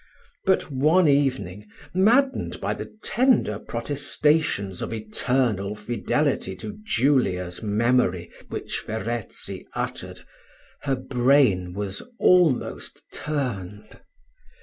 But 0.45 0.71
one 0.71 1.07
evening, 1.07 1.67
maddened 1.93 2.59
by 2.59 2.73
the 2.73 2.91
tender 3.03 3.59
protestations 3.59 4.81
of 4.81 4.91
eternal 4.93 5.75
fidelity 5.75 6.55
to 6.55 6.79
Julia's 6.83 7.61
memory 7.61 8.31
which 8.49 8.83
Verezzi 8.87 9.67
uttered, 9.75 10.21
her 10.85 10.95
brain 10.95 11.73
was 11.75 12.01
almost 12.17 13.03
turned. 13.13 13.99